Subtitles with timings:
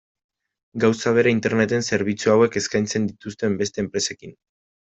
[0.83, 4.35] Gauza bera Interneten zerbitzu hauek eskaintzen dituzten beste enpresekin.